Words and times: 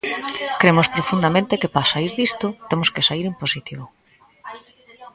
Cremos 0.61 0.87
profundamente 0.95 1.59
que 1.61 1.71
para 1.73 1.89
saír 1.93 2.13
disto 2.21 2.47
temos 2.69 2.89
que 2.93 3.05
saír 3.07 3.25
en 3.27 3.35
positivo. 3.41 3.85